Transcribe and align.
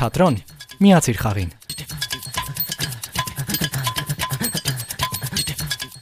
թատրոն, 0.00 0.36
միացիր 0.80 1.18
խաղին։ 1.20 1.50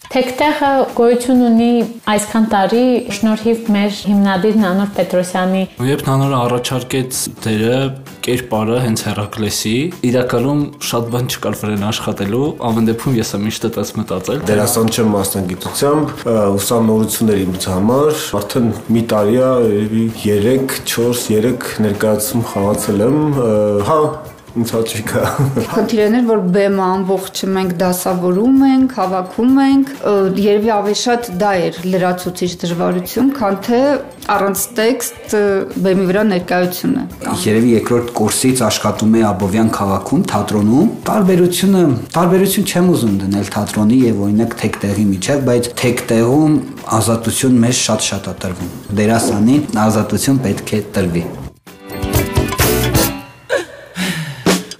Թեկտեղը 0.08 0.68
գոյություն 0.98 1.42
ունի 1.48 1.72
այսքան 2.10 2.46
տարի 2.52 2.84
շնորհիվ 3.18 3.66
մեր 3.74 3.98
հիմնադիր 4.10 4.56
Նանոր 4.62 4.92
Պետրոսյանի։ 4.96 5.64
Երբ 5.88 6.04
Նանորը 6.08 6.38
առաջարկեց 6.46 7.20
դերը 7.44 7.82
կերպարը 8.28 8.78
հենց 8.84 9.02
Հերակլեսի, 9.06 9.74
իրականում 10.04 10.58
շատ 10.84 11.06
բան 11.14 11.28
չկար 11.32 11.54
վրան 11.62 11.84
աշխատելու, 11.88 12.48
ամեն 12.68 12.88
դեպքում 12.90 13.16
ես 13.16 13.30
եմ 13.38 13.46
միշտ 13.48 13.66
այդպես 13.68 13.92
մտածել։ 13.98 14.42
Դերասան 14.50 14.90
չեմ 14.92 15.10
մասնագիտությամբ, 15.16 16.12
ուսանողություններ 16.58 17.42
ինձ 17.46 17.68
համար 17.72 18.24
արդեն 18.42 18.68
մի 18.98 19.04
տարի 19.14 19.38
է, 19.38 19.52
երևի 19.72 20.04
3, 20.20 20.82
4, 20.92 21.22
3 21.24 21.78
ներկայացում 21.88 22.44
խաղացել 22.52 23.06
եմ։ 23.08 23.22
Հա, 23.88 24.00
ինձ 24.58 24.72
հաճիկ 24.74 25.12
է։ 25.18 25.22
Խնդիրն 25.72 26.18
է, 26.18 26.20
որ 26.28 26.42
բեմը 26.54 26.84
ամբողջը 26.88 27.48
մենք 27.54 27.74
դասավորում 27.82 28.62
ենք, 28.68 28.94
հավաքում 28.98 29.58
ենք, 29.64 29.92
երևի 30.48 30.72
ավելի 30.78 30.98
շատ 31.02 31.30
դա 31.42 31.52
էր 31.68 31.80
լրացուցիչ 31.94 32.50
դժվարություն, 32.62 33.32
քան 33.38 33.58
թե 33.68 33.80
առանց 34.28 34.62
տեքստ 34.76 35.36
բեմի 35.84 36.06
վրա 36.08 36.22
ներկայությունը։ 36.28 37.04
Երևի 37.44 37.70
երկրորդ 37.78 38.10
կուրսից 38.18 38.62
աշխատում 38.68 39.16
է 39.18 39.22
Աբովյան 39.28 39.70
քաղաքում, 39.78 40.24
թատրոնում։ 40.32 40.92
Տարբերությունը, 41.08 41.82
տարբերություն 42.18 42.68
չեմ 42.68 42.92
ուզում 42.92 43.18
դնել 43.24 43.50
թատրոնի 43.56 44.00
եւ 44.04 44.22
օրինակ 44.28 44.56
թեկտեղի 44.62 45.08
միջև, 45.16 45.44
բայց 45.48 45.72
թեկտեղում 45.80 46.56
ազատություն 47.00 47.60
մեզ 47.64 47.84
շատ-շատ 47.88 48.32
է 48.32 48.38
տրվում։ 48.44 48.72
Դերասանին 49.00 49.84
ազատություն 49.88 50.42
պետք 50.48 50.74
է 50.76 50.82
տրվի։ 50.98 51.28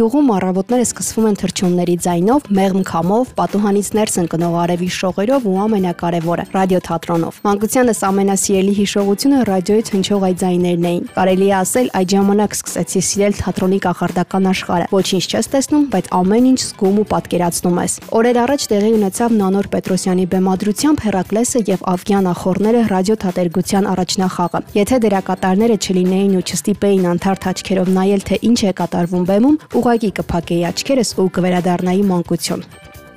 Գյուղում 0.00 0.30
առավոտները 0.32 0.84
սկսվում 0.86 1.24
են 1.28 1.34
թռչունների 1.36 1.94
ձայնով, 2.00 2.46
մեղմ 2.56 2.84
քամով, 2.88 3.32
պատուհանից 3.36 3.88
ներս 3.98 4.14
ընկնող 4.22 4.54
արևի 4.60 4.86
շողերով 4.96 5.48
ու 5.50 5.56
ամենակարևորը՝ 5.60 6.44
ռադիոթատրոնով։ 6.54 7.40
Մանկությանս 7.44 8.00
ամենասիրելի 8.08 8.72
հիշողությունը 8.80 9.40
ռադիոյից 9.50 9.90
հնչող 9.92 10.24
այդ 10.30 10.38
ձայներն 10.40 10.86
էին։ 10.88 11.04
Կարելի 11.20 11.48
է 11.50 11.54
ասել, 11.60 11.90
այդ 12.00 12.14
ժամանակ 12.16 12.56
սկսեցի 12.56 13.02
սիրել 13.10 13.36
թատրոնի 13.44 13.80
կախարդական 13.84 14.48
աշխարհը։ 14.56 14.86
Ոչինչ 14.96 15.24
չես 15.28 15.50
տեսնում, 15.52 15.84
բայց 15.92 16.08
ամեն 16.16 16.48
ինչ 16.48 16.60
զգում 16.64 16.96
ու 16.96 17.06
պատկերացնում 17.12 17.76
ես։ 17.84 17.92
Օրեր 18.20 18.40
առաջ 18.40 18.66
տեղի 18.72 18.90
ունեցավ 18.96 19.36
Նանոր 19.40 19.66
Պետրոսյանի 19.76 20.24
բեմադրությամբ 20.32 21.04
Հերակլեսը 21.10 21.60
եւ 21.68 21.84
Ավգյան 21.90 22.30
ախորները 22.30 22.80
ռադիոթատերգության 22.94 23.90
առաջնախաղը։ 23.90 24.60
Եթե 24.80 24.96
դերակատարները 25.04 25.76
չլինեին 25.80 26.34
ու 26.40 26.44
չստիպեին 26.50 27.08
անթարթ 27.10 27.48
աչքերով 27.50 27.92
նայել, 28.00 28.24
թե 28.30 28.40
ինչ 28.50 28.60
է 28.70 28.72
կատարվում 28.80 29.24
բեմում, 29.30 29.56
ուղակի 29.90 30.10
կփակեի 30.20 30.60
աչքերս 30.68 31.08
ու 31.18 31.30
կվերադառնայի 31.34 32.02
մանկություն։ 32.06 32.60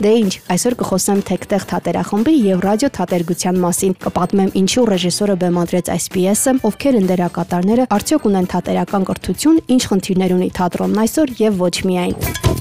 Դե 0.02 0.14
ինչ, 0.24 0.32
այսօր 0.56 0.76
կխոսեմ 0.80 1.20
Թեկտեղ 1.28 1.66
թատերախմբի 1.70 2.34
եւ 2.48 2.64
ռադիո 2.66 2.90
թատերգության 2.98 3.60
մասին։ 3.62 3.94
Կպատմեմ 4.08 4.50
ինչու 4.64 4.88
ռեժիսորը 4.90 5.36
բեմադրեց 5.44 5.94
այս 5.94 6.10
պիեսը, 6.18 6.56
ովքեր 6.72 6.98
են 6.98 7.08
դերակատարները, 7.14 7.88
արդյոք 8.00 8.28
ունեն 8.34 8.50
թատերական 8.58 9.08
կրթություն, 9.14 9.62
ինչ 9.78 9.82
խնդիրներ 9.94 10.36
ունի 10.40 10.50
թատրոնն 10.58 11.06
այսօր 11.06 11.38
եւ 11.46 11.64
ոչ 11.68 11.76
միայն։ 11.94 12.53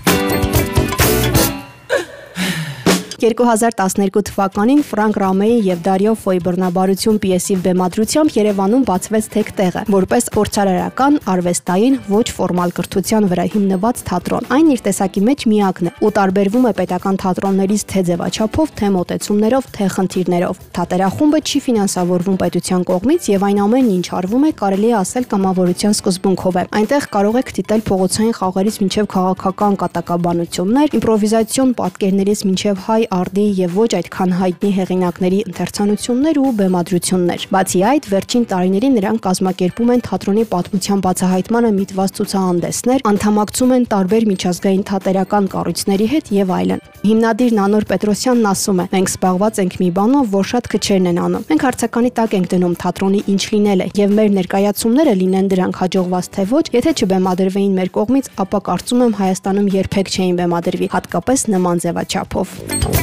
2012 3.22 4.22
թվականին 4.26 4.80
Ֆրանկ 4.82 5.18
Ռամեի 5.22 5.58
եւ 5.62 5.82
Դարիո 5.86 6.12
Ֆոյի 6.18 6.40
բռնաբարություն 6.42 7.18
պիեսի 7.22 7.56
բեմադրությամբ 7.62 8.32
Երևանում 8.34 8.86
բացվեց 8.88 9.28
Թեկտեղը, 9.34 9.82
որպես 9.94 10.26
փորձարարական, 10.34 11.18
արվեստային, 11.30 11.98
ոչ 12.10 12.24
ֆորմալ 12.34 12.74
կրթության 12.78 13.28
վրա 13.30 13.44
հիմնված 13.52 14.02
թատրոն։ 14.10 14.48
Այն 14.56 14.72
իր 14.74 14.82
տեսակի 14.88 15.22
մեջ 15.28 15.44
միակն 15.52 15.86
է 15.86 15.92
ու 16.02 16.10
տարբերվում 16.18 16.66
է 16.66 16.72
պետական 16.82 17.20
թատրոններից 17.22 17.84
թե 17.92 18.02
ձևաչափով, 18.10 18.74
թե 18.82 18.90
մոտեցումներով, 18.96 19.70
թե 19.78 19.86
խնդիրներով։ 19.94 20.62
Թատերախումբը 20.82 21.40
չի 21.46 21.62
ֆինանսավորվում 21.62 22.40
պետության 22.42 22.86
կողմից 22.90 23.30
եւ 23.32 23.46
այն 23.52 23.62
ամենն 23.62 23.94
ինչ 24.02 24.06
արվում 24.18 24.46
է 24.50 24.52
կարելի 24.62 24.90
է 24.90 24.96
ասել 24.98 25.28
կամավորության 25.30 25.96
սկզբունքով 26.02 26.58
է։ 26.58 26.64
Այնտեղ 26.82 27.08
կարող 27.12 27.38
եք 27.42 27.54
դիտել 27.62 27.86
փողոցային 27.92 28.36
խաղերից 28.42 28.76
մինչև 28.82 29.10
քաղաքական 29.12 29.78
կատակաբանություններ, 29.82 30.94
իմպրովիզացիոն 30.98 31.74
պատկերներից 31.82 32.44
մինչև 32.48 32.82
հայ 32.88 33.02
արդի 33.12 33.44
եւ 33.58 33.74
ոչ 33.76 33.88
այդքան 33.98 34.30
հայտնի 34.38 34.70
հեղինակների 34.76 35.38
ընթերցանություններ 35.50 36.38
ու 36.42 36.52
բեմադրություններ։ 36.58 37.44
Բացի 37.52 37.80
այդ, 37.92 38.08
վերջին 38.12 38.46
տարիներին 38.52 38.96
նրանք 38.96 39.22
կազմակերպում 39.26 39.92
են 39.92 40.04
թատրոնի 40.06 40.44
պատմության 40.52 41.02
բացահայտմանը 41.06 41.72
միտված 41.76 42.14
ցուցահանդեսներ, 42.18 43.04
անդամակցում 43.12 43.74
են 43.76 43.84
տարբեր 43.92 44.26
միջազգային 44.32 44.84
թատերական 44.92 45.50
կառույցների 45.52 46.06
հետ 46.12 46.32
եւ 46.32 46.52
այլն։ 46.56 46.82
Հիմնադիր 47.02 47.54
Նանոր 47.58 47.86
Պետրոսյանն 47.92 48.48
ասում 48.52 48.80
է. 48.82 48.86
«Մենք 48.92 49.12
զբաղված 49.12 49.60
ենք 49.62 49.76
մի 49.82 49.88
բանով, 49.98 50.26
որ 50.32 50.46
շատ 50.52 50.68
քչերն 50.72 51.08
են 51.12 51.18
անում։ 51.22 51.46
Մենք 51.50 51.64
հարցականի 51.66 52.10
տակ 52.18 52.36
ենք 52.38 52.46
դնում 52.52 52.76
թատրոնի 52.82 53.22
ինչ 53.32 53.42
լինել 53.52 53.82
է 53.82 53.88
եւ 53.98 54.14
մեր 54.22 54.30
ներկայացումները 54.38 55.14
լինեն 55.22 55.50
դրանք 55.52 55.82
հաջողված 55.82 56.30
թե 56.38 56.46
ոչ, 56.52 56.64
եթե 56.78 56.94
չբեմադրվեին 57.02 57.76
մեր 57.82 57.92
կողմից, 57.98 58.32
ապա 58.46 58.62
կարծում 58.70 59.06
եմ 59.08 59.16
Հայաստանում 59.22 59.72
երբեք 59.82 60.12
չէին 60.14 60.38
բեմադրվի, 60.42 60.92
հատկապես 60.94 61.48
նման 61.56 61.82
ձևաչափով»։ 61.82 63.01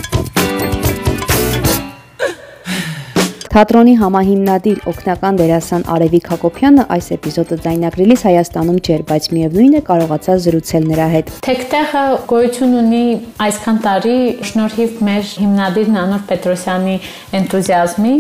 Թատրոնի 3.50 3.94
համահիմնադիր 3.98 4.82
օգնական 4.92 5.38
դերասան 5.40 5.86
Արևիկ 5.90 6.28
Հակոբյանը 6.30 6.84
այս 6.94 7.08
էպիզոդը 7.16 7.56
ձայնագրելիս 7.64 8.26
Հայաստանում 8.28 8.78
չէր, 8.86 9.04
բայց 9.10 9.30
միևնույն 9.34 9.78
է 9.80 9.82
կարողացա 9.88 10.36
զրուցել 10.44 10.86
նրա 10.92 11.08
հետ։ 11.14 11.32
Թեկտեղը 11.48 12.04
գոյություն 12.30 12.78
ունի 12.84 13.02
այսքան 13.48 13.82
տարի 13.88 14.16
շնորհիվ 14.52 15.02
մեր 15.10 15.34
հիմնադիր 15.42 15.92
Նանոր 15.98 16.24
Պետրոսյանի 16.30 16.96
энտուզիազմի 17.42 18.16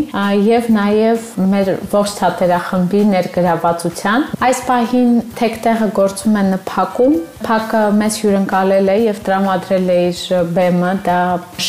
եւ 0.49 0.69
նաեւ 0.79 1.31
մեր 1.53 1.73
ողջ 1.93 2.19
թատերախմբի 2.25 3.05
ներգրավվածության։ 3.13 4.29
Այս 4.49 4.63
պահին 4.73 5.17
Թեկտեղը 5.37 5.91
գործում 6.01 6.39
է 6.41 6.47
նփակում։ 6.49 7.19
Փակը 7.45 7.83
մեզ 8.01 8.21
հյուրընկալել 8.23 8.95
է 8.97 9.01
եւ 9.05 9.25
տրամադրել 9.29 9.91
է 9.93 9.99
իր 10.09 10.23
բեմը, 10.57 10.95
դա 11.05 11.19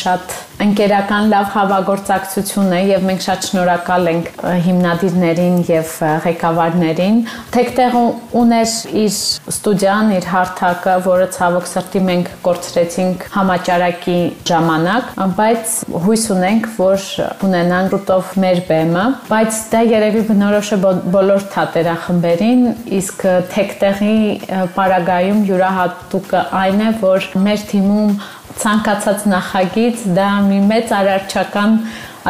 շատ 0.00 0.40
ընկերական 0.66 1.30
լավ 1.30 1.46
հավագործակցություն 1.54 2.74
է 2.74 2.80
եւ 2.90 3.06
մենք 3.08 3.24
շատ 3.26 3.48
շնորհակալ 3.50 4.10
ենք 4.10 4.30
հիմնադիրներին 4.66 5.56
եւ 5.70 5.94
ղեկավարներին։ 6.26 7.22
Թեկտեղը 7.54 8.02
ուներ 8.40 8.74
իր 9.04 9.14
ստուդիան, 9.54 10.12
իր 10.18 10.28
հարթակը, 10.34 10.98
որը 11.06 11.30
ցավոք 11.38 11.70
սրտի 11.70 12.04
մենք 12.10 12.30
կորցրեցինք 12.50 13.26
համաճարակի 13.38 14.18
ժամանակ, 14.50 15.14
բայց 15.40 15.78
հույս 16.10 16.26
ունենք, 16.36 16.68
որ 16.80 17.08
ունենանք 17.48 17.98
շուտով 18.00 18.28
մեր 18.40 18.60
բեմը, 18.68 19.02
բայց 19.28 19.56
դա 19.72 19.80
երևի 19.90 20.22
բնորոշ 20.30 20.70
է 20.72 20.78
բոլոր 21.14 21.44
թատերախմբերին, 21.52 22.62
իսկ 22.96 23.24
թեկտեղի 23.52 24.16
պարագայում 24.76 25.42
յուրահատուկը 25.50 26.42
այն 26.60 26.84
է, 26.86 26.90
որ 27.04 27.28
մեր 27.44 27.66
թիմում 27.70 28.14
ցանկացած 28.58 29.26
նախագիծ 29.30 30.06
դա 30.16 30.28
մի 30.50 30.60
մեծ 30.70 30.94
արարչական 30.98 31.76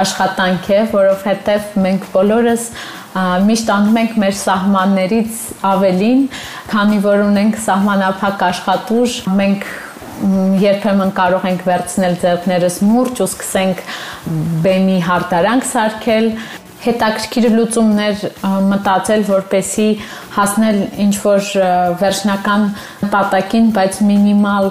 աշխատանք 0.00 0.66
է, 0.70 0.80
որովհետև 0.92 1.76
մենք 1.84 2.08
բոլորս 2.14 2.66
միշտ 3.48 3.70
անում 3.74 3.96
ենք 4.04 4.12
մեր 4.22 4.34
սահմաններից 4.38 5.38
ավելին, 5.66 6.20
քանի 6.70 6.98
որ 7.06 7.24
ունենք 7.26 7.56
սահմանափակ 7.64 8.44
աշխատուժ, 8.50 9.16
մենք 9.40 9.66
երբեմն 10.60 11.10
կարող 11.16 11.46
ենք 11.50 11.66
վերցնել 11.66 12.16
ձեռքներս 12.22 12.78
մուրճ 12.86 13.22
ու 13.24 13.28
սկսենք 13.30 13.82
բեմի 14.66 14.98
հարդարանք 15.08 15.66
սարքել, 15.70 16.26
հետաքրքիր 16.80 17.46
լուծումներ 17.56 18.22
մտածել, 18.70 19.24
որպեսի 19.28 19.88
հասնել 20.36 20.78
ինչ 21.04 21.14
որ 21.24 21.48
վերջնական 22.00 22.66
տատակին, 23.12 23.66
բայց 23.76 24.00
մինիմալ 24.10 24.70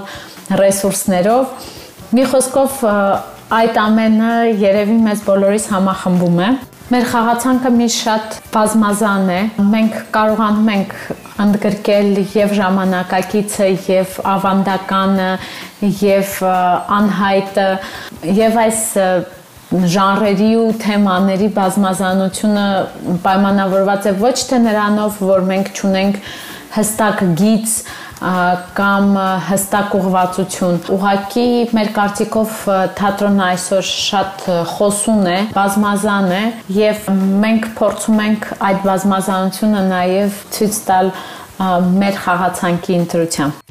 ռեսուրսներով։ 0.60 1.70
Մի 2.18 2.24
խոսքով 2.32 2.82
այդ 3.60 3.80
ամենը 3.84 4.34
երևի 4.62 4.98
մեզ 5.06 5.24
բոլորիս 5.30 5.66
համախմբում 5.74 6.44
է։ 6.46 6.50
Մեր 6.90 7.04
խաղացանքը 7.12 7.70
մի 7.76 7.88
շատ 7.94 8.38
բազմազան 8.54 9.28
է։ 9.30 9.40
Մենք 9.74 9.98
կարողանում 10.16 10.70
ենք 10.74 10.96
ընդգրկել 11.44 12.10
եւ 12.34 12.54
ժամանակակիցը 12.60 13.68
եւ 13.90 14.16
ավանդականը 14.34 15.28
եւ 16.02 16.32
անհայտը 16.98 17.68
եւ 18.40 18.58
այս 18.64 18.82
ժանրերի 19.70 20.50
ու 20.58 20.70
թեմաների 20.82 21.50
բազմազանությունը 21.60 22.66
պայմանավորված 23.26 24.08
է 24.10 24.14
ոչ 24.24 24.38
թե 24.50 24.62
նրանով, 24.66 25.20
որ 25.30 25.44
մենք 25.52 25.70
ճունենք 25.78 26.18
հստակ 26.76 27.24
գիծ 27.40 27.74
կամ 28.76 29.14
հստակ 29.48 29.94
ուղղվածություն։ 30.00 30.80
Ուղղակի 30.96 31.46
մեր 31.78 31.92
կարծիքով 31.96 32.58
թատրոնը 33.00 33.46
այսօր 33.46 33.88
շատ 33.92 34.50
խոսուն 34.74 35.32
է, 35.32 35.38
բազմազան 35.56 36.30
է 36.36 36.44
եւ 36.80 37.10
մենք 37.46 37.72
փորձում 37.80 38.22
ենք 38.28 38.52
այդ 38.70 38.84
բազմազանությունը 38.90 39.88
նաեւ 39.94 40.44
ցույց 40.60 40.84
տալ 40.92 41.16
մեր 42.04 42.22
խաղացանկի 42.28 43.02
ընտրությամբ։ 43.06 43.69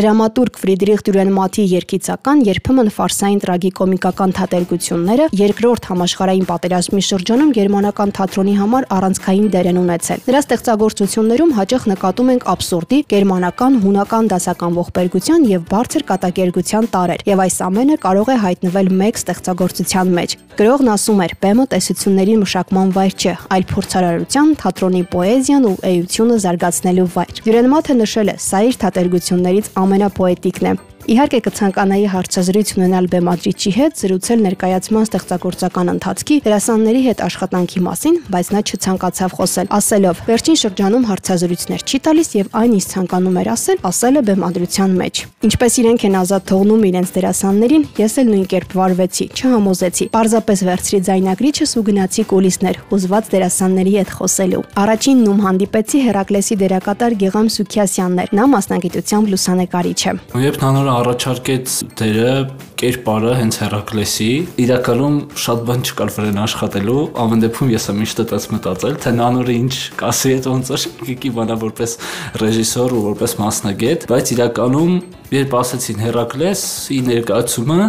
Դրամատուրգ 0.00 0.54
Ֆրիդրիխ 0.56 1.00
Դյուրենմաթի 1.04 1.62
երկիցական 1.68 2.38
երբեմն 2.46 2.88
ֆարսային 2.94 3.40
տրագիկոմիկական 3.42 4.30
թատերգությունները 4.38 5.26
երկրորդ 5.36 5.88
համաշխարհային 5.90 6.46
պատերազմի 6.48 7.02
շրջանում 7.10 7.50
գերմանական 7.58 8.14
թատրոնի 8.16 8.54
համար 8.62 8.86
առանցքային 8.96 9.50
դեր 9.52 9.68
են 9.74 9.80
ունեցել։ 9.82 10.24
Նրա 10.30 10.40
ստեղծագործություններում 10.46 11.52
հաճախ 11.60 11.84
նկատում 11.92 12.32
ենք 12.32 12.48
абսուրդի, 12.54 13.00
գերմանական, 13.12 13.76
հունական 13.84 14.30
դասական 14.32 14.78
ողբերգության 14.80 15.44
եւ 15.50 15.68
բարձր 15.68 16.06
կատակերգության 16.08 16.88
տարեր, 16.96 17.24
եւ 17.28 17.44
այս 17.44 17.60
ամենը 17.68 18.00
կարող 18.00 18.30
է 18.30 18.36
հայտնվել 18.40 18.90
մեկ 19.04 19.20
ստեղծագործության 19.20 20.16
մեջ։ 20.16 20.38
Գրողն 20.60 20.88
ասում 20.92 21.20
էր. 21.24 21.32
«Բեմը 21.40 21.64
տեսությունների 21.72 22.32
մշակման 22.40 22.90
վայր 22.92 23.14
չէ, 23.16 23.32
այլ 23.54 23.62
փորձարարության, 23.70 24.48
թատրոնի 24.60 25.00
պոեզիան 25.14 25.68
ու 25.70 25.76
էությունը 25.88 26.36
զարգացնելու 26.44 27.06
վայր»։ 27.14 27.40
Դյուրենմաթը 27.46 27.96
նշել 28.00 28.28
է. 28.28 28.34
«Սա 28.44 28.60
իր 28.68 28.76
թատերգություններից 28.82 29.70
ամենապոետիկն 29.90 30.70
է։ 30.70 30.89
Իհարկե 31.08 31.38
կցանկանայի 31.46 32.06
հարցազրույց 32.12 32.70
ունենալ 32.76 33.06
բեմադրիչի 33.10 33.70
հետ, 33.72 33.94
զրուցել 34.00 34.42
ներկայացման 34.44 35.06
ստեղծագործական 35.08 35.90
ընթացքի, 35.94 36.36
դերասանների 36.44 37.00
հետ 37.06 37.22
աշխատանքի 37.24 37.80
մասին, 37.86 38.18
բայց 38.34 38.50
նա 38.52 38.60
չցանկացավ 38.60 39.34
խոսել, 39.40 39.70
ասելով. 39.80 40.20
«Վերջին 40.28 40.58
շրջանում 40.60 41.06
հարցազրույցներ 41.10 41.80
չի 41.88 41.98
տալիս 42.04 42.28
եւ 42.36 42.46
այն 42.60 42.72
ինչ 42.76 42.84
ցանկանում 42.90 43.38
էր 43.40 43.48
ասել, 43.54 43.78
ասել 43.90 44.20
է 44.20 44.22
բեմադրության 44.28 44.90
մեջ»։ 45.00 45.14
Ինչպես 45.40 45.72
իրենք 45.80 46.00
են 46.10 46.16
ազատ 46.20 46.42
թողնում 46.50 46.84
իրենց 46.90 47.08
դերասաններին, 47.16 47.84
ես 47.96 48.14
էլ 48.20 48.28
նույն 48.30 48.46
կերպ 48.50 48.70
վարվեցի, 48.76 49.26
չհամոզեցի։ 49.40 50.04
Պարզապես 50.14 50.58
վերցրի 50.68 51.00
ձայնագրիչս 51.08 51.70
ու 51.80 51.84
գնացի 51.88 52.22
կուլիսներ, 52.30 52.80
հուզված 52.90 53.30
դերասանների 53.34 53.92
հետ 54.00 54.10
խոսելու։ 54.20 54.62
Առաջինն 54.84 55.30
ում 55.30 55.40
հանդիպեցի 55.46 55.98
Հերակլեսի 56.10 56.60
դերակատար 56.60 57.16
Գեգամ 57.24 57.48
Սուքիասյանն 57.56 58.20
էր։ 58.20 58.34
Նա 58.36 58.44
մասնագիտությամբ 58.50 59.30
լուսանկարիչ 59.30 60.00
է։ 60.00 60.12
Երբ 60.50 60.60
նա 60.60 60.70
նոր 60.76 60.89
առաջարկեց 60.90 61.72
դերը 61.98 62.32
կերպարը 62.80 63.32
հենց 63.38 63.56
Հերակլեսի, 63.60 64.28
իրականում 64.64 65.16
շատ 65.44 65.62
բան 65.68 65.84
չկար 65.84 66.12
վրան 66.16 66.40
աշխատելու, 66.44 67.02
ամեն 67.24 67.44
դեպքում 67.44 67.72
ես 67.74 67.86
եմ 67.90 68.00
միշտ 68.00 68.22
այդպես 68.24 68.46
մտածել, 68.54 68.96
թե 69.04 69.12
նանորը 69.18 69.56
ինչ 69.60 69.74
կասի 70.00 70.32
այդ 70.36 70.48
ոնց 70.50 70.72
որ 70.74 70.86
գիկի 71.10 71.32
բանա 71.36 71.58
որպես 71.60 71.94
ռեժիսոր 72.40 72.96
ու 72.96 73.04
որպես 73.10 73.36
մասնագետ, 73.40 74.08
բայց 74.10 74.32
իրականում 74.36 74.96
երբ 75.30 75.56
ասեցին 75.60 76.02
Հերակլեսի 76.06 76.98
ներկայացումը, 77.10 77.80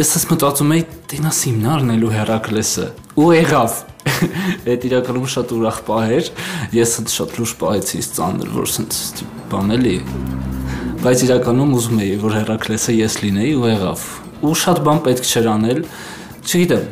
ես 0.00 0.16
ես 0.16 0.26
մտածում 0.32 0.74
էի 0.74 0.84
տենա 1.12 1.34
սիմնարնելու 1.40 2.12
Հերակլեսը։ 2.16 2.90
Ու 3.20 3.30
եղավ 3.36 3.78
Այդ 4.70 4.86
իրականում 4.90 5.26
շատ 5.34 5.54
ուրախ 5.56 5.80
պահ 5.88 6.14
էր։ 6.18 6.30
Ես 6.80 6.94
շատ 7.14 7.40
լուրջ 7.40 7.56
պահեցի, 7.60 8.04
ծանր, 8.16 8.54
որ 8.56 8.70
սենց 8.78 9.24
բան 9.52 9.76
էլի 9.76 9.98
բայց 11.00 11.22
իրականում 11.24 11.70
ուզում 11.78 12.00
էի 12.04 12.16
որ 12.20 12.34
Հերակլեսը 12.36 12.94
ես 12.98 13.14
լինեի 13.22 13.52
ու 13.56 13.68
եղավ 13.70 14.02
ու 14.44 14.50
շատ 14.60 14.80
բան 14.84 14.98
պետք 15.06 15.28
չէր 15.30 15.46
անել 15.54 15.78
չգիտեմ 16.44 16.82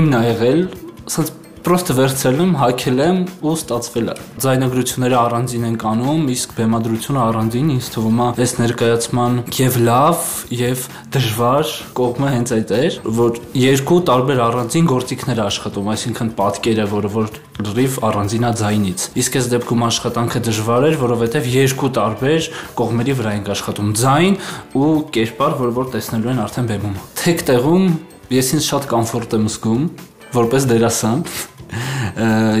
իմն 0.00 0.16
ա 0.16 0.20
եղել 0.24 0.62
ասած 1.10 1.32
պրոստը 1.64 1.94
վերցրել 1.98 2.38
եմ, 2.40 2.52
հակել 2.60 3.00
եմ 3.04 3.18
ու 3.44 3.52
ստացվել 3.58 4.08
է։ 4.10 4.14
Ձայնագրությունները 4.44 5.16
առանձին 5.20 5.66
են 5.68 5.76
կանում, 5.82 6.22
իսկ 6.34 6.54
բեմադրությունը 6.56 7.20
առանձին 7.20 7.72
ինձ 7.74 7.88
թվում 7.94 8.20
է 8.20 8.28
այս 8.40 8.54
ներկայացման 8.60 9.36
եւ 9.60 9.78
լավ 9.90 10.30
եւ 10.60 10.84
դժվար 11.16 11.74
կողմը 12.00 12.30
հենց 12.34 12.52
այդ 12.56 12.72
էր, 12.80 12.98
որ 13.20 13.40
երկու 13.60 14.00
տարբեր 14.10 14.42
առանձին 14.46 14.90
գործիքներ 14.90 15.42
աշխատում, 15.44 15.90
այսինքն 15.94 16.32
պատկերը, 16.40 16.86
որը 16.90 17.12
որ 17.20 17.40
լրիվ 17.60 17.96
առանձինա 18.08 18.50
ձայնից։ 18.60 19.06
Իսկ 19.20 19.38
այս 19.40 19.48
դեպքում 19.52 19.84
աշխատանքը 19.90 20.42
դժվար 20.48 20.86
էր, 20.90 20.96
որովհետեւ 21.00 21.50
երկու 21.60 21.90
տարբեր 22.00 22.48
կողմերի 22.80 23.16
վրա 23.20 23.34
ենք 23.36 23.50
աշխատում՝ 23.54 23.90
ձայն 24.00 24.38
ու 24.80 24.92
կերպար, 25.16 25.58
որը 25.60 25.74
որ 25.80 25.90
տեսնելու 25.96 26.32
են 26.32 26.40
արդեն 26.46 26.70
բեմում։ 26.70 26.96
Թեք 27.20 27.44
տեղում 27.50 27.90
ես 28.30 28.54
ինձ 28.56 28.66
շատ 28.70 28.88
կոմֆորտ 28.90 29.36
եմ 29.36 29.46
զգում 29.50 29.84
որպես 30.36 30.68
դերասան 30.70 31.24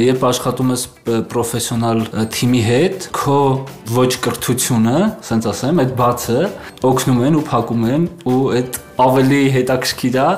երբ 0.00 0.24
աշխատում 0.28 0.70
ես 0.74 0.82
պրոֆեսիոնալ 1.30 2.02
թիմի 2.34 2.60
հետ, 2.62 3.06
քո 3.16 3.38
ոչ 3.96 4.10
կրթությունը, 4.26 4.98
ասենց 5.24 5.48
ասեմ, 5.50 5.80
այդ 5.82 5.94
բացը 5.98 6.42
օգնում 6.86 7.22
են 7.26 7.38
ու 7.40 7.44
փակում 7.50 7.86
են 7.90 8.06
ու 8.30 8.38
այդ 8.60 8.78
ավելի 9.06 9.40
հետաքրքիր 9.56 10.18
է, 10.20 10.28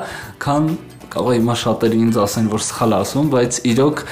քան 0.43 0.70
կարող 1.12 1.32
է 1.32 1.40
հիմա 1.43 1.56
շատերը 1.62 1.99
ինձ 2.06 2.20
ասեն, 2.23 2.49
որ 2.52 2.64
սխալ 2.64 2.96
ասում, 3.02 3.32
բայց 3.37 3.58
իրոք 3.73 4.05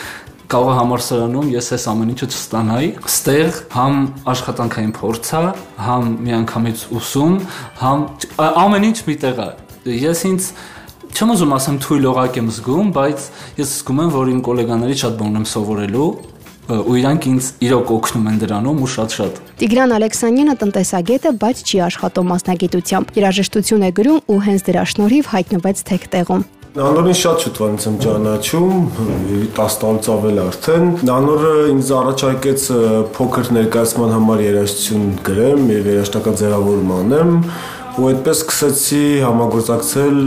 կարող 0.51 0.73
համարսարանում 0.81 1.51
ես 1.55 1.69
այս 1.77 1.85
ամեն 1.93 2.11
ինչը 2.11 2.27
չստանայի։ 2.31 2.89
Ստեղ 3.07 3.59
համ 3.71 4.01
աշխատանքային 4.33 4.93
փորձ 4.99 5.31
է, 5.39 5.43
համ 5.87 6.09
միանգամից 6.27 6.83
ուսում, 6.99 7.37
համ 7.81 8.03
ամեն 8.65 8.87
ինչ 8.91 8.99
մի 9.07 9.17
տեղ 9.25 9.41
է։ 9.47 9.49
Ես 10.01 10.25
ինձ 10.31 10.49
չեմ 11.15 11.33
ուզում 11.35 11.55
ասեմ 11.57 11.79
թույլ 11.85 12.07
օղակ 12.11 12.37
եմ 12.41 12.51
զգում, 12.57 12.91
բայց 12.97 13.25
ես 13.61 13.73
զգում 13.81 14.03
եմ, 14.05 14.13
որ 14.15 14.31
իմ 14.31 14.43
գոլեգաներից 14.47 15.03
շատ 15.05 15.17
բան 15.21 15.41
եմ 15.41 15.47
սովորելու 15.51 16.11
ու 16.71 16.97
իրանք 17.01 17.27
ինձ 17.31 17.47
իրոք 17.67 17.89
օգնում 17.97 18.29
են 18.31 18.39
դրանում 18.45 18.79
ու 18.85 18.91
շատ-շատ։ 18.95 19.41
Տիգրան 19.59 19.95
Ալեքսանյանը 19.97 20.55
տնտեսագետ 20.61 21.27
է, 21.27 21.33
բայց 21.43 21.63
չի 21.67 21.83
աշխատում 21.89 22.31
մասնագիտությամբ։ 22.31 23.13
Երաժշտություն 23.19 23.85
է 23.89 23.91
գրում 23.99 24.21
ու 24.31 24.39
հենց 24.47 24.65
դրա 24.71 24.85
շնորհիվ 24.95 25.31
հայտնվեց 25.35 25.85
թեկտեղում։ 25.91 26.49
Նանորին 26.71 27.17
շատ 27.19 27.41
շուտվանից 27.43 27.85
եմ 27.89 27.95
ճանաչում, 28.05 28.75
10 29.59 29.79
տարուց 29.83 30.09
ավել 30.15 30.37
արդեն։ 30.45 30.85
Նանորը 31.09 31.55
ինձ 31.73 31.89
առաջարկեց 31.99 32.67
փոքր 33.17 33.51
ներկայացման 33.57 34.15
համար 34.15 34.43
երաժշտություն 34.45 35.09
գրեմ 35.27 35.65
եւ 35.75 35.89
երաժշտական 35.91 36.39
ձևավորում 36.45 36.93
անեմ 37.01 37.35
ու 38.01 38.07
այդպես 38.09 38.39
սկսեցի 38.41 39.01
համագործակցել 39.21 40.21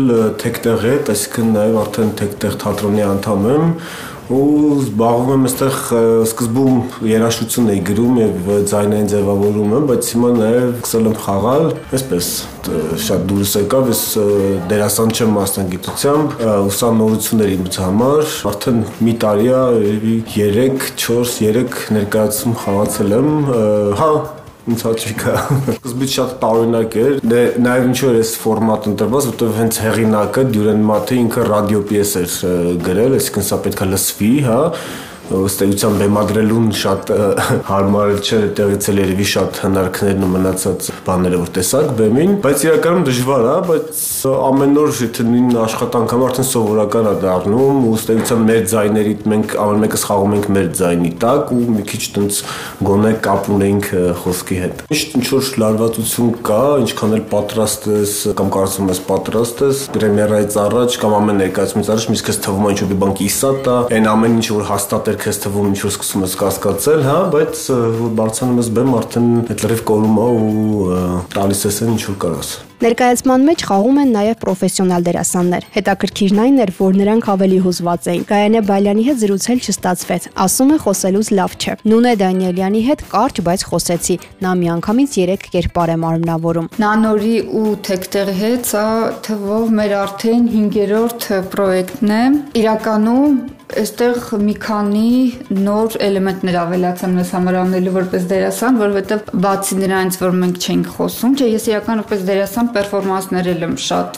թեկտեղ 0.43 0.83
հետ, 0.83 1.07
այսինքն 1.13 1.47
նաև 1.55 1.77
արդեն 1.81 2.11
թեկտեղ 2.19 2.57
թատրոնի 2.61 3.05
անդամ 3.07 3.47
եմ 3.49 3.63
ու 4.33 4.75
զբաղվում 4.83 5.31
եմ 5.33 5.47
այստեղ 5.47 5.79
սկզբում 6.27 7.07
երաժշտություն 7.09 7.71
էի 7.73 7.81
գրում 7.89 8.19
եւ 8.21 8.51
ձայնային 8.71 9.09
ձևավորում 9.13 9.73
եմ, 9.77 9.87
բայց 9.89 10.11
հիմա 10.13 10.29
նաեւ 10.37 10.67
սկսել 10.69 11.09
եմ 11.09 11.17
խաղալ, 11.23 11.65
այսպես 11.97 12.29
շատ 13.07 13.25
դուրս 13.33 13.55
եկավ, 13.59 13.89
ես 13.91 14.03
դերասան 14.69 15.11
չեմ 15.17 15.33
մասնագիտությամբ, 15.39 16.37
ուսանողություններ 16.69 17.51
ինձ 17.57 17.81
համար, 17.83 18.37
արդեն 18.53 18.79
մի 19.09 19.17
տարի 19.25 19.49
է, 19.49 19.65
3, 20.37 20.87
4, 21.03 21.27
3 21.41 21.83
ներկայացում 21.97 22.57
խաղացել 22.63 23.19
եմ, 23.19 23.35
հա 23.99 24.09
ինձ 24.63 24.83
հաճիկա։ 24.87 25.33
Սկզբից 25.73 26.13
շատ 26.17 26.35
տարօրինակ 26.43 26.93
էր։ 27.03 27.15
Դե 27.33 27.41
նաև 27.65 27.87
ինչ 27.89 27.97
որ 28.03 28.19
էս 28.21 28.29
ֆորմատ 28.43 28.85
ընտրված, 28.93 29.25
որտեղ 29.33 29.55
հենց 29.59 29.79
հեղինակը 29.83 30.43
Դյուրեն 30.53 30.85
Մաթը 30.87 31.17
ինքը 31.23 31.47
ռադիո 31.49 31.81
պիես 31.89 32.13
էր 32.21 32.37
գրել, 32.87 33.17
այսինքն 33.19 33.47
սա 33.49 33.59
պետքա 33.67 33.89
լսվի, 33.91 34.31
հա 34.47 34.59
ըստ 35.33 35.63
էության 35.65 35.95
բեմադրելուն 36.01 36.67
շատ 36.79 37.11
հարմար 37.69 38.11
չէ, 38.23 38.39
տեղից 38.57 38.87
էլ 38.93 38.99
երևի 39.03 39.27
շատ 39.33 39.59
հնարքներն 39.63 40.25
ու 40.27 40.31
մնացած 40.33 40.89
բաները 41.07 41.39
որ 41.41 41.51
տեսակ 41.57 41.89
բեմին, 41.99 42.33
բայց 42.43 42.65
իրականում 42.67 43.05
դժվար 43.09 43.47
է, 43.49 43.55
բայց 43.69 44.01
ամեն 44.33 44.77
օր 44.83 44.93
եթե 45.03 45.25
նույն 45.27 45.57
աշխատանքը 45.63 46.19
արդեն 46.23 46.47
սովորական 46.49 47.09
է 47.09 47.13
դառնում, 47.23 47.81
ու 47.83 47.93
ըստ 47.97 48.11
էության 48.13 48.43
մեր 48.47 48.61
ձայներից 48.73 49.25
մենք 49.33 49.55
ամեն 49.63 49.83
մեկս 49.83 50.05
խաղում 50.09 50.35
ենք 50.37 50.47
մեր 50.53 50.69
ձայնի 50.79 51.11
տակ 51.23 51.53
ու 51.53 51.61
մի 51.73 51.85
քիչ 51.89 52.03
տենց 52.17 52.39
գոնե 52.87 53.13
կապ 53.23 53.49
ունենք 53.53 53.89
խոսքի 54.23 54.57
հետ։ 54.63 54.83
Միշտ 54.93 55.17
ինչ 55.19 55.25
որ 55.33 55.49
լարվածություն 55.63 56.31
կա, 56.47 56.61
ինչքան 56.83 57.15
էլ 57.17 57.23
պատրաստ 57.33 57.87
ես 57.93 58.13
կամ 58.39 58.51
կարծում 58.53 58.91
ես 58.93 59.01
պատրաստ 59.09 59.63
ես, 59.63 59.83
պրեմիերայից 59.93 60.57
առաջ 60.63 60.97
կամ 61.03 61.15
ամեն 61.19 61.41
ներկայացումից 61.43 61.91
առաջ 61.93 62.07
միշտ 62.13 62.27
քեզ 62.29 62.39
թվում 62.43 62.67
է 62.67 62.73
ինչ 62.73 62.79
որ 62.83 62.97
բան 63.03 63.13
կիսատ 63.19 63.69
է, 63.73 63.77
այն 63.97 64.09
ամեն 64.13 64.37
ինչ 64.39 64.47
որ 64.53 64.67
հաստատ 64.69 65.11
էր 65.13 65.19
քեզ 65.23 65.39
թվում 65.45 65.69
ինչ 65.71 65.79
որ 65.83 65.93
սկսում 65.93 66.25
ես 66.25 66.35
կասկածել, 66.41 67.05
հա, 67.07 67.15
բայց 67.37 67.63
որ 68.03 68.13
բարձանում 68.19 68.59
ես 68.59 68.73
բեմ 68.75 68.93
արդեն 68.99 69.31
այդ 69.53 69.65
լրիվ 69.67 69.87
կորում 69.93 70.21
է 70.25 70.27
ու 70.43 71.01
տալիս 71.37 71.65
ես 71.69 71.81
այն 71.85 71.95
ինչ 71.95 72.03
որ 72.09 72.21
կարաս։ 72.27 72.55
Ներկայացման 72.83 73.43
մեջ 73.47 73.61
խաղում 73.63 73.99
են 74.01 74.09
նաև 74.11 74.39
պրոֆեսիոնալ 74.41 75.03
դերասաններ։ 75.05 75.67
Հետաքրքիրն 75.75 76.41
այն 76.43 76.57
էր, 76.63 76.71
որ 76.79 76.97
նրանք 76.99 77.29
ավելի 77.33 77.59
հուզված 77.63 78.09
էին։ 78.11 78.25
Գայանե 78.31 78.61
Բայլյանի 78.67 79.05
հետ 79.07 79.21
զրուցել 79.21 79.61
չստացվեց։ 79.63 80.27
Ասում 80.43 80.73
է 80.75 80.79
խոսելուց 80.83 81.31
լավ 81.39 81.55
չէ։ 81.63 81.77
Նունե 81.93 82.13
Դանիելյանի 82.23 82.83
հետ 82.89 83.05
կարճ, 83.13 83.41
բայց 83.47 83.65
խոսեցի։ 83.71 84.19
Նա 84.43 84.53
միանգամից 84.63 85.17
3 85.23 85.47
կերպար 85.55 85.95
է 85.95 85.97
մարմնավորում։ 86.03 86.69
Նանորի 86.83 87.35
ու 87.63 87.73
Թեկտեղի 87.87 88.37
հետ 88.43 88.71
սա 88.73 88.85
թվով 89.31 89.73
մեր 89.79 89.97
արդեն 90.03 90.45
5-րդ 90.59 91.31
պրոյեկտն 91.55 92.17
է։ 92.19 92.23
Իրականում 92.63 93.43
Այստեղ 93.73 94.17
մի 94.43 94.53
քանի 94.61 95.11
նոր 95.57 95.95
էլեմենտներ 96.05 96.57
ավելացան 96.61 97.13
մեզ 97.17 97.29
համար 97.33 97.55
անելու 97.61 97.93
որպես 97.95 98.25
դերասան, 98.29 98.75
որովհետև 98.81 99.31
բացի 99.45 99.77
նրանից, 99.79 100.17
որ 100.21 100.35
մենք 100.41 100.59
չենք 100.67 100.91
խոսում, 100.97 101.33
չէ, 101.39 101.47
ես 101.53 101.65
իրական 101.71 102.03
որպես 102.03 102.25
դերասան 102.27 102.69
պերֆորմանսներ 102.75 103.49
եմ 103.53 103.75
շատ 103.87 104.17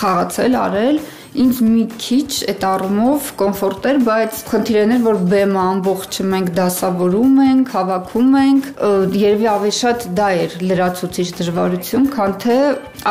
խաղացել, 0.00 0.56
արել, 0.60 0.98
ինձ 1.34 1.60
մի 1.66 1.84
քիչ 1.98 2.28
այդ 2.52 2.64
առումով 2.68 3.30
կոմֆորտ 3.40 3.88
էր, 3.90 3.96
բայց 4.06 4.42
խնդիրն 4.50 4.94
էր, 4.94 5.00
որ 5.08 5.18
բեմը 5.32 5.60
ամբողջը 5.64 6.26
մենք 6.34 6.52
դասավորում 6.58 7.40
ենք, 7.44 7.72
հավաքում 7.74 8.38
ենք, 8.44 8.70
երևի 9.24 9.50
ավելի 9.54 9.74
շատ 9.80 10.06
դա 10.20 10.28
էր 10.44 10.56
լրացուցիչ 10.70 11.28
դժվարություն, 11.40 12.08
քան 12.14 12.38
թե 12.44 12.58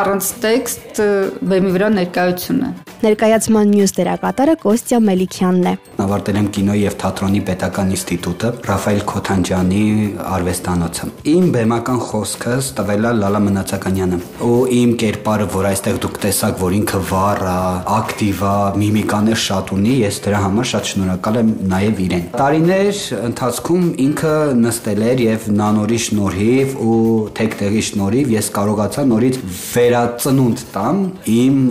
առանց 0.03 0.33
տեքստ 0.47 1.03
բեմի 1.51 1.75
վրա 1.75 1.93
ներկայությունը։ 1.99 2.73
Ներկայացման 3.03 3.71
մյուս 3.73 3.91
դերակատարը 3.97 4.53
Կոստյա 4.61 4.97
Մելիքյանն 5.03 5.65
է։ 5.67 5.71
Ավարտել 6.03 6.37
եմ 6.39 6.45
կինո 6.55 6.75
եւ 6.79 6.93
թատրոնի 7.01 7.39
պետական 7.49 7.89
ինստիտուտը, 7.97 8.51
Ռաֆայել 8.63 9.01
Քոթանջանի 9.11 9.81
արվեստանոցը։ 10.23 11.07
Իմ 11.33 11.49
բեմական 11.53 11.99
խոսքս 12.07 12.69
տվել 12.77 13.07
է 13.09 13.11
Լալա 13.19 13.41
Մնացականյանը։ 13.43 14.19
Ու 14.47 14.61
իմ 14.77 14.93
կերպարը, 15.03 15.47
որ 15.51 15.67
այստեղ 15.73 15.99
դուք 16.03 16.19
տեսաք, 16.23 16.55
որ 16.63 16.77
ինքը 16.79 17.01
վառ 17.11 17.43
է, 17.43 17.57
ակտիվ 17.97 18.43
է, 18.47 18.55
միմիկաներ 18.83 19.39
շատ 19.43 19.75
ունի, 19.75 19.93
ես 20.03 20.21
դրա 20.23 20.41
համար 20.47 20.69
շատ 20.71 20.89
շնորհակալ 20.93 21.41
եմ 21.43 21.51
նաեւ 21.73 22.01
իրեն։ 22.07 22.25
Տարիներ 22.39 23.03
ընթացքում 23.19 23.85
ինքը 24.07 24.33
նստել 24.63 25.05
էր 25.11 25.23
եւ 25.27 25.47
նանորի 25.59 25.99
շնորհիվ 26.07 26.75
ու 26.87 27.03
թեկտեղի 27.43 27.83
շնորհիվ 27.89 28.33
ես 28.37 28.51
կարողացա 28.57 29.07
նորից 29.11 29.39
վերածնունդ 29.73 30.65
տամ 30.73 31.03
իմ 31.33 31.61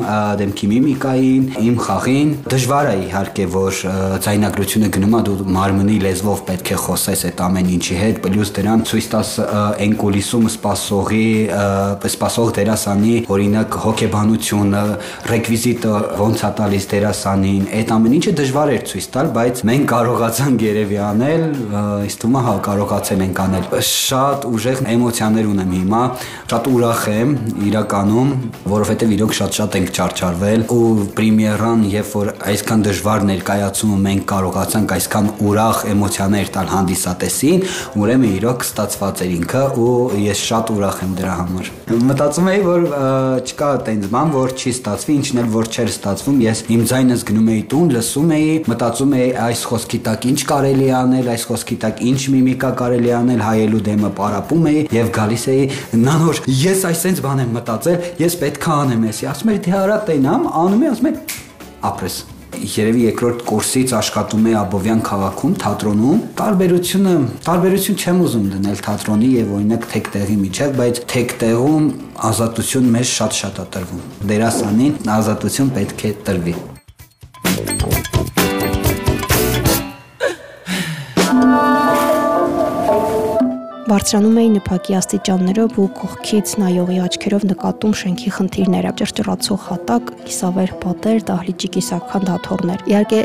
դեմքի 0.42 0.72
միմիկայի 0.72 1.21
միմիկային, 1.22 1.44
իմ 1.62 1.76
խաղին։ 1.82 2.30
Դժվար 2.50 2.88
է 2.90 2.94
իհարկե, 3.06 3.44
որ 3.52 3.78
ցայնագրությունը 4.24 4.88
գնում 4.96 5.14
է 5.18 5.20
դու 5.28 5.36
մարմնի 5.56 5.96
լեզվով 6.02 6.42
պետք 6.48 6.70
է 6.72 6.78
խոսես 6.82 7.24
այդ 7.28 7.42
ամեն 7.46 7.70
ինչի 7.76 7.96
հետ, 8.02 8.20
պլյուս 8.24 8.52
դրան 8.58 8.84
ցույց 8.90 9.08
տաս 9.12 9.30
այն 9.82 9.94
կուլիսում 10.02 10.46
սպասողի, 10.52 11.28
սպասող 12.12 12.52
դերասանի, 12.58 13.14
օրինակ 13.32 13.78
հոգեբանությունը, 13.82 14.82
ռեկվիզիտը 15.32 15.94
ոնց 16.22 16.42
է 16.42 16.50
տալիս 16.62 16.88
դերասանին, 16.92 17.64
այդ 17.82 17.92
ամեն 17.96 18.16
ինչը 18.18 18.34
դժվար 18.42 18.72
էր 18.72 18.84
ցույց 18.92 19.08
տալ, 19.12 19.32
բայց 19.36 19.62
մենք 19.72 19.86
կարողացանք 19.92 20.66
երևի 20.66 21.00
անել, 21.12 21.46
ըստ 22.08 22.22
թվում 22.22 22.38
է 22.38 22.44
հա 22.46 22.54
կարողացել 22.66 23.24
ենք 23.28 23.42
անել։ 23.42 23.68
Շատ 23.92 24.46
ուժեղ 24.52 24.82
էմոցիաներ 24.92 25.50
ունեմ 25.52 25.72
հիմա, 25.76 26.02
շատ 26.52 26.68
ուրախ 26.72 27.02
եմ 27.12 27.34
իրականում, 27.72 28.32
որովհետև 28.72 29.14
իրոք 29.16 29.36
շատ-շատ 29.38 29.78
ենք 29.82 29.92
չարչարվել 29.92 30.66
ու 30.72 31.01
պրեմիերան, 31.16 31.82
երբ 31.92 32.10
որ 32.12 32.30
այսքան 32.52 32.84
դժվար 32.86 33.24
ներկայացումը 33.28 33.98
մենք 34.06 34.24
կարողացանք 34.32 34.94
այսքան 34.96 35.28
ուրախ 35.48 35.82
էմոցիաներ 35.92 36.50
տալ 36.56 36.70
հանդիսատեսին, 36.72 37.64
ուրեմն 38.02 38.34
իրոք 38.38 38.66
ստացված 38.66 39.22
էր 39.22 39.32
ինքը 39.36 39.62
ու 39.82 39.94
ես 40.22 40.42
շատ 40.52 40.72
ուրախ 40.72 41.00
եմ 41.02 41.14
դրա 41.18 41.34
համար։ 41.42 41.70
Մտածում 42.12 42.50
էի, 42.52 42.62
որ 42.66 42.86
չկա 43.42 43.70
տենց 43.86 44.08
բան, 44.12 44.32
որ 44.32 44.54
չի 44.62 44.72
ստացվի, 44.72 45.16
ինչն 45.22 45.40
էլ 45.42 45.48
որ 45.52 45.70
չէր 45.72 45.92
ստացվում, 45.92 46.38
ես 46.42 46.62
իմ 46.72 46.82
ձայնս 46.92 47.24
գնում 47.32 47.50
էի 47.52 47.62
տուն, 47.72 47.92
լսում 47.96 48.32
էի, 48.36 48.52
մտածում 48.72 49.14
էի 49.18 49.28
այս 49.42 49.64
խոսքի 49.72 50.00
տակ 50.06 50.26
ինչ 50.32 50.40
կարելի 50.52 50.88
անել, 51.02 51.30
այս 51.32 51.46
խոսքի 51.52 51.76
տակ 51.82 52.02
ինչ 52.12 52.20
միմիկա 52.32 52.70
կարելի 52.82 53.12
անել, 53.18 53.42
հայելու 53.42 53.82
դեմը 53.88 54.10
պարապում 54.18 54.68
էի 54.72 54.82
եւ 54.92 55.10
գալիս 55.18 55.46
էի 55.52 55.66
նանոր, 56.02 56.42
ես 56.62 56.84
այսենց 56.92 57.22
բան 57.26 57.42
եմ 57.42 57.52
մտածել, 57.56 58.08
ես 58.22 58.36
պետքա 58.42 58.76
անեմ 58.82 59.06
էսի, 59.12 59.28
ասում 59.32 59.52
եմ 59.52 59.60
դե 59.62 59.74
արա 59.82 59.98
տենամ, 60.08 60.46
անում 60.62 60.84
եմ, 60.86 60.91
ասում 60.92 61.10
եմ 61.12 61.18
ապրես 61.88 62.16
երևի 62.52 63.04
երկրորդ 63.06 63.44
կուրսից 63.48 63.92
աշխատում 63.96 64.48
է 64.50 64.52
Աբովյան 64.60 65.00
քաղաքում 65.08 65.54
թատրոնում 65.62 66.18
տարբերությունը 66.40 67.14
տարբերություն 67.46 67.98
չեմ 68.02 68.20
ուզում 68.26 68.50
դնել 68.52 68.82
թատրոնի 68.88 69.30
եւ 69.38 69.54
օրինակ 69.58 69.88
թեկտեղի 69.94 70.36
միջև 70.42 70.76
բայց 70.82 71.00
թեկտեղում 71.14 71.88
ազատություն 72.32 72.92
մեզ 72.98 73.14
շատ-շատ 73.22 73.62
է 73.64 73.66
տրվում 73.78 74.04
դերասանին 74.32 75.00
ազատություն 75.16 75.74
պետք 75.80 76.06
է 76.12 76.14
տրվի 76.28 76.56
Բարձրանում 83.92 84.36
էի 84.40 84.50
նփակի 84.54 84.94
աստիճաններով 84.96 85.74
ու 85.82 85.86
կողքից 85.98 86.52
նայողի 86.62 86.94
աչքերով 87.04 87.42
նկատում 87.50 87.92
շենքի 88.00 88.30
խնդիրները՝ 88.36 88.92
ճռճռացող 89.00 89.66
հատակ, 89.68 90.12
կիսավեր 90.22 90.72
պատեր, 90.84 91.18
դահլիճի 91.28 91.70
կիսական 91.76 92.24
դաթոռներ։ 92.30 92.86
Իհարկե, 92.88 93.20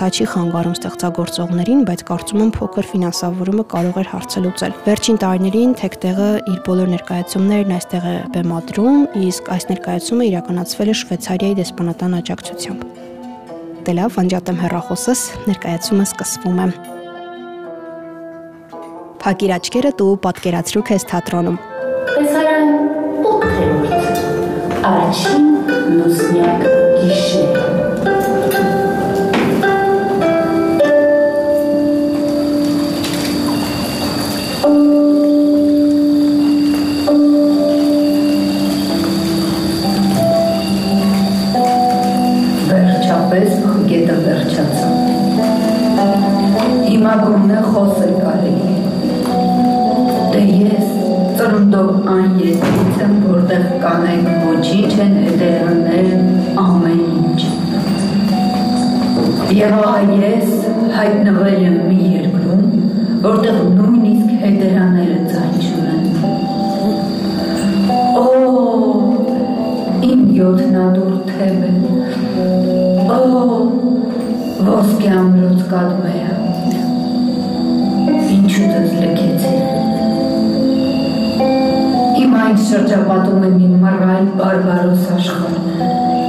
սա 0.00 0.08
չի 0.10 0.26
խանգարում 0.34 0.76
ստեղծագործողներին, 0.80 1.84
բայց 1.86 2.04
կարծում 2.10 2.42
եմ 2.42 2.52
փոքր 2.58 2.90
ֆինանսավորումը 2.90 3.64
կարող 3.70 4.00
էր 4.02 4.10
հարցը 4.10 4.42
լուծել։ 4.50 4.78
Վերջին 4.90 5.20
տարիներին 5.22 5.74
Թեկտեղը 5.78 6.30
իր 6.50 6.60
բոլոր 6.66 6.94
ներկայացումներն 6.98 7.74
այստեղ 7.78 8.08
է 8.10 8.16
բեմադրում, 8.34 9.02
իսկ 9.30 9.52
այս 9.54 9.68
ներկայացումը 9.70 10.30
իրականացվել 10.34 10.90
է 10.90 11.00
Շվեյցարիայի 11.06 11.60
դեսպանատան 11.62 12.16
աջակցությամբ։ 12.18 12.88
Դե 13.86 13.92
լավ, 14.00 14.16
անջատեմ 14.26 14.64
հեռախոսս, 14.66 15.28
ներկայացումը 15.50 16.08
սկսվում 16.10 16.66
է։ 16.66 16.98
Փակիր 19.20 19.50
աչքերը 19.52 19.90
դու 20.00 20.12
պատկերացրու 20.24 20.82
քեզ 20.88 21.02
թատրոնում։ 21.10 21.56
Տեսարան 22.10 22.70
8-րդ 23.30 24.22
առաջին 24.90 25.50
լուսնյակ 25.98 26.59
ոչինչ 55.00 55.04
են 55.04 55.14
հետերանել 55.24 56.08
ամեն 56.60 56.98
ինչ։ 57.18 57.40
Եվ 59.56 59.74
ես 60.20 60.50
հայտնվել 60.96 61.62
եմ 61.68 61.78
մի 61.86 62.08
երկրում, 62.16 62.66
որտեղ 63.24 63.56
նույնիսկ 63.78 64.28
հետերաները 64.42 65.18
ձայն 65.30 65.54
չունեն։ 65.64 66.04
Օ, 68.20 68.24
իմ 70.10 70.22
յոթնադուր 70.36 71.14
թևը։ 71.30 71.70
Օ, 73.16 73.20
ոսկե 74.68 75.14
ամրոց 75.22 75.60
կադմեը։ 75.72 76.32
Ինչու 78.36 78.66
դες 78.74 78.92
լքեցի։ 79.00 79.89
ինձ 82.50 82.62
շրջապատում 82.66 83.42
է 83.46 83.48
մի 83.54 83.66
մռայլ 83.80 84.24
բարբարոս 84.38 85.02
աշխարհ։ 85.14 85.58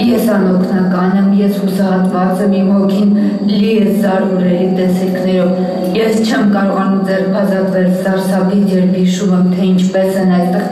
Ես 0.05 0.27
անօգնական 0.35 1.15
եմ, 1.17 1.29
ես 1.39 1.55
հուսահատված 1.61 2.43
եմ, 2.43 2.53
իմ 2.59 2.67
հոգին 2.75 3.15
լի 3.49 3.71
է 3.71 3.95
զարուրելի 4.03 4.67
տեսիլքներով։ 4.77 5.95
Ես 5.97 6.19
չեմ 6.27 6.51
կարողանում 6.55 7.01
ձեռք 7.09 7.39
ազատվել 7.41 7.89
սարսափից, 8.03 8.67
երբ 8.75 8.93
հիշում 8.99 9.33
եմ, 9.37 9.49
թե 9.55 9.65
ինչպես 9.71 10.19
են 10.21 10.35
այդտեղ 10.37 10.67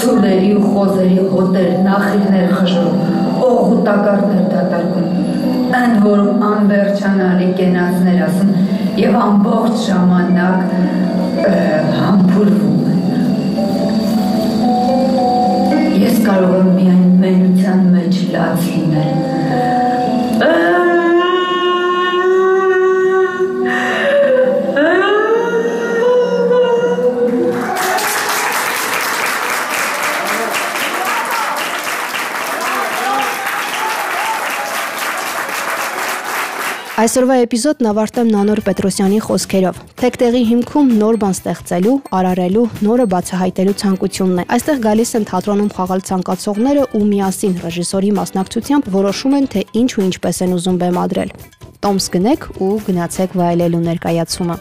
սուրերի 0.00 0.50
ու 0.56 0.64
խոզերի 0.74 1.28
հոտեր, 1.34 1.70
նախիրներ 1.86 2.52
խժռում, 2.56 2.98
օղ 3.50 3.60
ու 3.60 3.80
տակառներ 3.90 4.44
դատարկում։ 4.56 5.08
Այն 5.80 5.96
որում 6.06 6.44
անվերջանալի 6.50 7.48
կենացներ 7.60 8.26
ասում 8.26 8.52
եւ 9.04 9.22
ամբողջ 9.28 9.86
ժամանակ 9.86 10.58
համբուրվում 12.00 12.69
Այսօրվա 37.10 37.36
էպիզոդն 37.42 37.86
ավարտեմ 37.90 38.28
Նանոր 38.30 38.60
Պետրոսյանի 38.68 39.16
խոսքերով։ 39.24 39.78
Թեկտեղի 39.98 40.42
հիմքում 40.46 40.92
նոր 41.00 41.16
բան 41.18 41.32
ստեղծելու, 41.34 41.94
արարելու, 42.14 42.62
նորը 42.86 43.06
բացահայտելու 43.10 43.74
ցանկությունն 43.80 44.38
է։ 44.38 44.44
Այստեղ 44.54 44.78
գալիս 44.84 45.12
են 45.18 45.26
թատրոնում 45.26 45.72
խաղալ 45.74 46.04
ցանկացողները 46.06 46.84
ու 46.94 47.02
միասին 47.10 47.56
ռեժիսորի 47.66 48.12
մասնակցությամբ 48.20 48.90
որոշում 48.94 49.34
են, 49.40 49.50
թե 49.50 49.64
ինչ 49.82 49.90
ու 49.90 50.06
ինչպես 50.06 50.40
են 50.46 50.54
ուզում 50.54 50.78
բեմադրել։ 50.86 51.34
Տոմս 51.82 52.06
գնեք 52.14 52.46
ու 52.62 52.72
գնացեք 52.86 53.36
վայելելու 53.42 53.82
ներկայացումը։ 53.90 54.56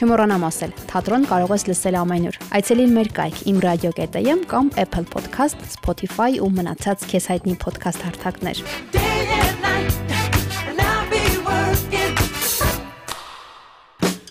Չմոռանամ 0.00 0.44
ասել, 0.46 0.70
թատրոն 0.86 1.26
կարող 1.34 1.50
ես 1.58 1.66
լսել 1.66 1.96
ամենուր։ 2.06 2.38
Այցելին 2.60 2.94
մեր 2.94 3.10
կայք 3.18 3.42
imradio.am 3.50 4.46
կամ 4.54 4.72
Apple 4.86 5.06
Podcast, 5.12 5.60
Spotify 5.74 6.38
ու 6.40 6.54
մնացած 6.56 7.04
քեզ 7.10 7.30
հայտնի 7.34 7.58
podcast 7.66 8.06
հարթակներ։ 8.06 9.09